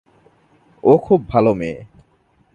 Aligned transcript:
ও 0.83 0.93
খুব 0.97 1.19
ভালো 1.29 1.51
মেয়ে। 1.53 1.79